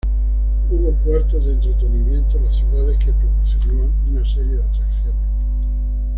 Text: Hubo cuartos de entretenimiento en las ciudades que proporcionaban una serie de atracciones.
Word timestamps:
Hubo 0.71 0.93
cuartos 1.05 1.45
de 1.45 1.51
entretenimiento 1.53 2.35
en 2.39 2.45
las 2.45 2.55
ciudades 2.55 2.97
que 2.97 3.13
proporcionaban 3.13 3.91
una 4.09 4.25
serie 4.33 4.55
de 4.55 4.63
atracciones. 4.63 5.29